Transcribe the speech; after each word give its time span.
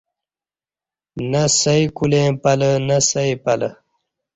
نہ 1.31 1.43
سئی 1.61 1.83
کولیں 1.95 2.29
پلہ 2.43 2.71
نہ 2.87 2.97
سئی 3.09 3.33
پلہ 3.43 3.69